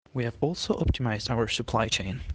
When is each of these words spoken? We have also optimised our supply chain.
We 0.15 0.23
have 0.23 0.35
also 0.41 0.73
optimised 0.79 1.29
our 1.29 1.47
supply 1.47 1.87
chain. 1.87 2.21